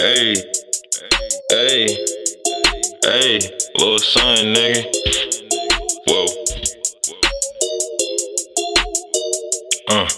Hey, 0.00 0.34
hey, 1.50 1.86
hey, 3.04 3.38
little 3.76 3.98
son, 3.98 4.54
nigga. 4.54 4.82
Whoa. 6.06 6.24
Uh. 9.90 10.08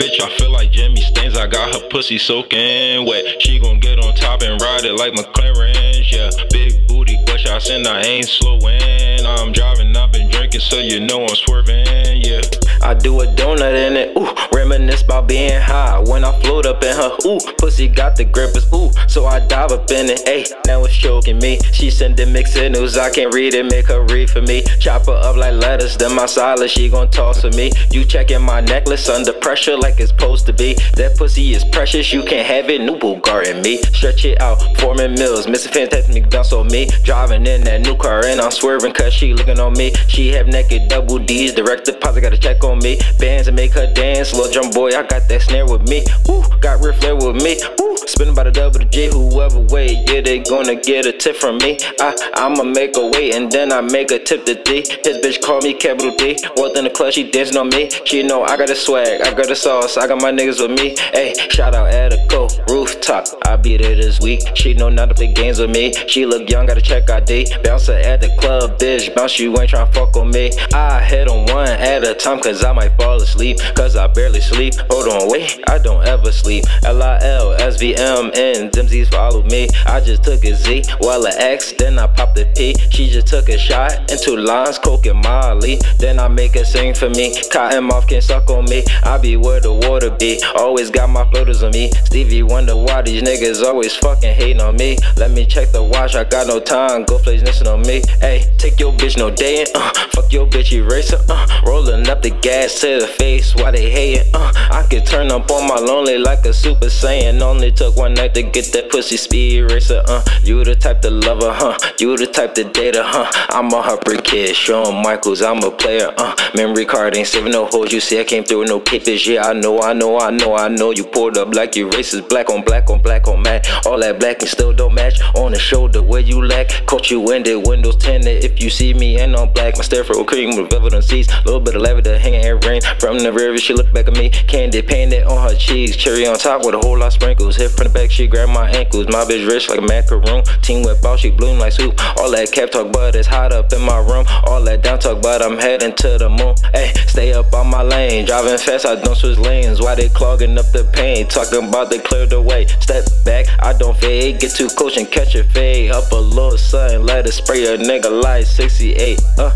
Bitch, 0.00 0.20
I 0.22 0.30
feel 0.38 0.52
like 0.52 0.70
Jimmy 0.70 1.00
Stains. 1.00 1.36
I 1.36 1.48
got 1.48 1.74
her 1.74 1.88
pussy 1.88 2.16
soaking 2.16 3.06
wet. 3.08 3.42
She 3.42 3.58
gon' 3.58 3.80
get 3.80 3.98
on 3.98 4.14
top 4.14 4.42
and 4.42 4.60
ride 4.62 4.84
it 4.84 4.92
like 4.92 5.14
McLaren. 5.14 6.04
Yeah, 6.12 6.30
big 6.52 6.86
booty 6.86 7.18
gunshots 7.26 7.70
and 7.70 7.88
I 7.88 8.02
ain't 8.02 8.28
slowing. 8.28 9.26
I'm 9.26 9.50
driving, 9.50 9.96
I've 9.96 10.12
been 10.12 10.30
drinking, 10.30 10.60
so 10.60 10.78
you 10.78 11.00
know 11.00 11.26
I'm 11.26 11.34
swerving. 11.34 12.22
Yeah. 12.22 12.40
I 12.82 12.94
do 12.94 13.20
a 13.20 13.26
donut 13.26 13.74
in 13.74 13.96
it, 13.96 14.16
ooh, 14.16 14.53
reminisce 14.64 15.02
about 15.02 15.28
being 15.28 15.60
high 15.60 15.98
when 16.06 16.24
I 16.24 16.38
float 16.40 16.66
up 16.66 16.82
in 16.82 16.94
her, 16.96 17.16
ooh, 17.26 17.38
pussy 17.58 17.88
got 17.88 18.16
the 18.16 18.24
grippers, 18.24 18.66
ooh, 18.72 18.90
so 19.08 19.26
I 19.26 19.40
dive 19.46 19.72
up 19.72 19.90
in 19.90 20.08
it, 20.08 20.24
ayy, 20.26 20.50
now 20.66 20.84
it's 20.84 20.94
choking 20.94 21.38
me. 21.38 21.58
She 21.72 21.90
sending 21.90 22.32
mixed 22.32 22.56
news, 22.56 22.96
I 22.96 23.10
can't 23.10 23.34
read 23.34 23.54
it, 23.54 23.66
make 23.66 23.86
her 23.86 24.04
read 24.06 24.30
for 24.30 24.42
me. 24.42 24.62
Chop 24.80 25.06
her 25.06 25.12
up 25.12 25.36
like 25.36 25.54
lettuce, 25.54 25.96
then 25.96 26.14
my 26.14 26.26
silence, 26.26 26.70
she 26.70 26.88
gon' 26.88 27.10
toss 27.10 27.42
for 27.42 27.50
me. 27.50 27.72
You 27.90 28.04
checking 28.04 28.42
my 28.42 28.60
necklace 28.60 29.08
under 29.08 29.32
pressure 29.32 29.76
like 29.76 30.00
it's 30.00 30.10
supposed 30.10 30.46
to 30.46 30.52
be. 30.52 30.74
That 30.94 31.16
pussy 31.18 31.52
is 31.52 31.64
precious, 31.64 32.12
you 32.12 32.22
can't 32.22 32.46
have 32.46 32.70
it, 32.70 32.80
new 32.80 32.96
Bugatti 32.96 33.62
me. 33.62 33.78
Stretch 33.92 34.24
it 34.24 34.40
out, 34.40 34.60
forming 34.78 35.14
mills, 35.14 35.46
missing 35.46 35.88
me 36.12 36.20
bounce 36.20 36.52
on 36.52 36.68
me. 36.68 36.88
Driving 37.02 37.46
in 37.46 37.64
that 37.64 37.82
new 37.82 37.96
car 37.96 38.24
and 38.24 38.40
I'm 38.40 38.50
swerving 38.50 38.92
cause 38.92 39.12
she 39.12 39.34
looking 39.34 39.58
on 39.58 39.72
me. 39.74 39.92
She 40.08 40.28
have 40.28 40.46
naked 40.46 40.88
double 40.88 41.18
D's, 41.18 41.52
direct 41.52 41.84
deposit, 41.84 42.20
gotta 42.20 42.38
check 42.38 42.62
on 42.64 42.78
me. 42.78 43.00
Bands 43.18 43.48
and 43.48 43.56
make 43.56 43.72
her 43.72 43.92
dance. 43.92 44.32
Little 44.32 44.52
drum 44.54 44.70
boy, 44.70 44.90
I 44.90 45.02
got 45.02 45.26
that 45.26 45.42
snare 45.42 45.66
with 45.66 45.88
me. 45.88 46.04
Woo, 46.28 46.44
got 46.60 46.78
flair 46.78 47.16
with 47.16 47.42
me. 47.42 47.58
Woo, 47.76 47.83
spinning 48.06 48.34
by 48.34 48.44
the 48.44 48.50
double 48.50 48.78
the 48.78 48.84
G, 48.84 49.06
whoever 49.06 49.60
wait, 49.70 50.10
yeah, 50.10 50.20
they 50.20 50.40
gonna 50.40 50.74
get 50.74 51.06
a 51.06 51.12
tip 51.12 51.36
from 51.36 51.58
me. 51.58 51.78
I, 52.00 52.14
I'ma 52.34 52.64
make 52.64 52.96
a 52.96 53.06
wait 53.08 53.34
and 53.34 53.50
then 53.50 53.72
I 53.72 53.80
make 53.80 54.10
a 54.10 54.18
tip 54.18 54.44
to 54.46 54.54
D. 54.62 54.84
His 55.04 55.18
bitch 55.18 55.42
call 55.42 55.60
me 55.60 55.74
capital 55.74 56.14
D. 56.16 56.36
Walked 56.56 56.76
in 56.76 56.84
the 56.84 56.90
club, 56.90 57.12
she 57.12 57.30
dancing 57.30 57.56
on 57.56 57.68
me. 57.70 57.90
She 58.04 58.22
know 58.22 58.42
I 58.42 58.56
got 58.56 58.68
the 58.68 58.74
swag, 58.74 59.22
I 59.22 59.32
got 59.34 59.48
the 59.48 59.56
sauce, 59.56 59.96
I 59.96 60.06
got 60.06 60.20
my 60.20 60.32
niggas 60.32 60.60
with 60.60 60.78
me. 60.78 60.96
Hey, 61.12 61.34
shout 61.50 61.74
out 61.74 61.90
Attico, 61.92 62.48
rooftop. 62.68 63.26
I 63.46 63.56
beat 63.56 63.80
it 63.80 63.96
this 63.96 64.20
week. 64.20 64.40
She 64.54 64.74
know 64.74 64.88
not 64.88 65.08
to 65.08 65.14
play 65.14 65.32
games 65.32 65.58
with 65.58 65.70
me. 65.70 65.92
She 66.06 66.26
look 66.26 66.48
young, 66.50 66.66
gotta 66.66 66.80
check 66.80 67.08
ID. 67.08 67.46
Bouncer 67.62 67.92
at 67.92 68.20
the 68.20 68.34
club, 68.40 68.78
bitch. 68.78 69.14
Bounce, 69.14 69.38
you 69.38 69.50
ain't 69.58 69.70
tryna 69.70 69.92
fuck 69.92 70.16
on 70.16 70.30
me. 70.30 70.50
I 70.72 71.02
hit 71.02 71.28
on 71.28 71.46
one 71.46 71.68
at 71.68 72.04
a 72.04 72.14
time, 72.14 72.40
cause 72.40 72.64
I 72.64 72.72
might 72.72 72.96
fall 72.96 73.16
asleep. 73.16 73.58
Cause 73.74 73.96
I 73.96 74.06
barely 74.06 74.40
sleep. 74.40 74.74
Hold 74.90 75.08
on, 75.08 75.30
wait, 75.30 75.60
I 75.68 75.78
don't 75.78 76.06
ever 76.06 76.32
sleep. 76.32 76.64
L 76.84 77.02
I 77.02 77.18
L 77.22 77.52
S 77.54 77.78
V 77.78 77.93
M 77.98 78.30
N, 78.34 78.70
them 78.70 78.88
follow 79.10 79.42
me. 79.44 79.68
I 79.86 80.00
just 80.00 80.24
took 80.24 80.44
a 80.44 80.54
Z, 80.54 80.84
while 80.98 81.24
a 81.24 81.30
X, 81.30 81.72
then 81.72 81.98
I 81.98 82.06
popped 82.06 82.38
a 82.38 82.46
P. 82.56 82.74
She 82.90 83.08
just 83.08 83.26
took 83.26 83.48
a 83.48 83.58
shot 83.58 84.10
into 84.10 84.36
lines, 84.36 84.78
coke 84.78 85.06
and 85.06 85.20
Molly. 85.22 85.78
Then 85.98 86.18
I 86.18 86.28
make 86.28 86.54
her 86.54 86.64
sing 86.64 86.94
for 86.94 87.10
me. 87.10 87.34
Cotton 87.50 87.84
mouth 87.84 88.08
can't 88.08 88.22
suck 88.22 88.50
on 88.50 88.64
me. 88.66 88.84
I 89.02 89.18
be 89.18 89.36
where 89.36 89.60
the 89.60 89.72
water 89.72 90.10
be. 90.10 90.40
Always 90.56 90.90
got 90.90 91.10
my 91.10 91.28
floaters 91.30 91.62
on 91.62 91.72
me. 91.72 91.90
Stevie 92.04 92.42
wonder 92.42 92.76
why 92.76 93.02
these 93.02 93.22
niggas 93.22 93.62
always 93.64 93.94
fucking 93.96 94.34
hating 94.34 94.60
on 94.60 94.76
me. 94.76 94.96
Let 95.16 95.30
me 95.30 95.46
check 95.46 95.72
the 95.72 95.82
watch, 95.82 96.14
I 96.14 96.24
got 96.24 96.46
no 96.46 96.60
time. 96.60 97.04
Go 97.04 97.18
flash 97.18 97.42
listen 97.42 97.66
on 97.66 97.82
me. 97.82 98.02
Hey, 98.20 98.44
take 98.58 98.78
your 98.80 98.92
bitch 98.92 99.16
no 99.16 99.30
day 99.30 99.64
Uh, 99.74 99.90
fuck 100.12 100.32
your 100.32 100.46
bitch 100.46 100.72
eraser. 100.72 101.18
Uh, 101.28 101.46
rolling 101.66 102.08
up 102.08 102.22
the 102.22 102.30
gas 102.30 102.80
to 102.80 103.00
the 103.00 103.06
face 103.06 103.54
why 103.54 103.70
they 103.70 103.90
hating. 103.90 104.30
Uh, 104.34 104.52
I 104.70 104.86
could 104.90 105.06
turn 105.06 105.30
up 105.30 105.50
on 105.50 105.68
my 105.68 105.76
lonely 105.76 106.18
like 106.18 106.44
a 106.44 106.52
super 106.52 106.86
saiyan. 106.86 107.40
Only 107.40 107.72
one 107.90 108.14
night 108.14 108.34
to 108.34 108.42
get 108.42 108.72
that 108.72 108.90
pussy 108.90 109.16
speed 109.16 109.62
racer. 109.70 110.02
Uh, 110.06 110.24
you 110.42 110.64
the 110.64 110.74
type 110.74 111.00
to 111.02 111.10
love 111.10 111.42
her, 111.42 111.52
huh? 111.52 111.78
You 111.98 112.16
the 112.16 112.26
type 112.26 112.54
to 112.54 112.64
date 112.64 112.94
her, 112.94 113.02
huh? 113.02 113.30
I'm 113.50 113.72
a 113.72 113.82
heartbreak 113.82 114.24
kid, 114.24 114.54
Shawn 114.56 115.02
Michaels, 115.02 115.42
I'm 115.42 115.62
a 115.62 115.70
player. 115.70 116.12
Uh, 116.16 116.34
memory 116.54 116.84
card 116.84 117.16
ain't 117.16 117.28
saving 117.28 117.52
no 117.52 117.66
holes. 117.66 117.92
You 117.92 118.00
see, 118.00 118.20
I 118.20 118.24
came 118.24 118.44
through 118.44 118.60
with 118.60 118.68
no 118.68 118.80
capers. 118.80 119.26
Yeah, 119.26 119.42
I 119.42 119.52
know, 119.52 119.80
I 119.80 119.92
know, 119.92 120.18
I 120.18 120.30
know, 120.30 120.54
I 120.54 120.68
know. 120.68 120.90
You 120.90 121.04
pulled 121.04 121.36
up 121.36 121.54
like 121.54 121.76
you 121.76 121.88
racist, 121.88 122.28
black 122.28 122.50
on 122.50 122.62
black 122.62 122.90
on 122.90 123.00
black 123.02 123.28
on 123.28 123.42
matte. 123.42 123.68
All 123.86 123.98
that 124.00 124.20
black 124.20 124.40
and 124.40 124.48
still 124.48 124.72
don't 124.72 124.94
match. 124.94 125.20
On 125.34 125.52
the 125.52 125.58
shoulder 125.58 126.02
where 126.02 126.20
you 126.20 126.44
lack. 126.44 126.68
Caught 126.86 127.10
you 127.10 127.30
in 127.32 127.42
the 127.42 127.56
windows 127.56 127.96
tinted. 127.96 128.44
If 128.44 128.62
you 128.62 128.70
see 128.70 128.94
me 128.94 129.18
and 129.18 129.36
I'm 129.36 129.52
black, 129.52 129.76
my 129.76 129.82
stare 129.82 130.04
for 130.04 130.24
cream 130.24 130.56
with 130.56 130.70
velvet 130.70 130.94
on 130.94 131.02
seats. 131.02 131.28
Little 131.44 131.60
bit 131.60 131.76
of 131.76 131.82
lavender 131.82 132.18
hanging 132.18 132.44
air 132.44 132.56
rain 132.56 132.80
from 132.98 133.18
the 133.18 133.32
river. 133.32 133.58
She 133.58 133.74
look 133.74 133.92
back 133.92 134.08
at 134.08 134.14
me, 134.14 134.30
candy 134.30 134.82
painted 134.82 135.24
on 135.24 135.48
her 135.48 135.56
cheeks. 135.56 135.96
Cherry 135.96 136.26
on 136.26 136.38
top 136.38 136.64
with 136.64 136.74
a 136.74 136.78
whole 136.78 136.98
lot 136.98 137.08
of 137.08 137.12
sprinkles. 137.12 137.56
Hit 137.56 137.73
from 137.76 137.88
the 137.88 137.92
back, 137.92 138.10
she 138.10 138.26
grabbed 138.26 138.52
my 138.52 138.70
ankles. 138.70 139.06
My 139.08 139.24
bitch 139.24 139.48
rich 139.48 139.68
like 139.68 139.78
a 139.78 139.82
macaroon. 139.82 140.44
Team 140.62 140.84
whip 140.84 141.04
out, 141.04 141.18
she 141.18 141.30
bloom 141.30 141.58
like 141.58 141.72
soup. 141.72 141.94
All 142.18 142.30
that 142.30 142.50
cap 142.52 142.70
talk, 142.70 142.92
but 142.92 143.14
it's 143.14 143.26
hot 143.26 143.52
up 143.52 143.72
in 143.72 143.82
my 143.82 143.98
room. 143.98 144.26
All 144.44 144.62
that 144.62 144.82
down 144.82 144.98
talk, 144.98 145.22
but 145.22 145.42
I'm 145.42 145.58
heading 145.58 145.94
to 145.94 146.18
the 146.18 146.28
moon. 146.28 146.54
Hey, 146.72 146.92
stay 147.06 147.32
up 147.32 147.52
on 147.52 147.68
my 147.68 147.82
lane. 147.82 148.26
Driving 148.26 148.58
fast, 148.58 148.86
I 148.86 148.94
don't 148.96 149.16
switch 149.16 149.38
lanes. 149.38 149.80
Why 149.80 149.94
they 149.94 150.08
clogging 150.08 150.56
up 150.58 150.70
the 150.72 150.84
paint? 150.92 151.30
Talking 151.30 151.68
about 151.68 151.90
they 151.90 151.98
cleared 151.98 152.30
the 152.30 152.40
way. 152.40 152.66
Step 152.80 153.04
back, 153.24 153.46
I 153.60 153.72
don't 153.72 153.96
fade. 153.96 154.40
Get 154.40 154.52
too 154.52 154.68
close 154.68 154.96
and 154.96 155.10
catch 155.10 155.34
a 155.34 155.44
fade. 155.44 155.90
Up 155.90 156.10
a 156.12 156.16
little 156.16 156.58
sun, 156.58 157.06
let 157.06 157.26
it 157.26 157.32
spray 157.32 157.64
a 157.66 157.78
nigga 157.78 158.22
like 158.22 158.46
68. 158.46 159.20
Uh. 159.38 159.54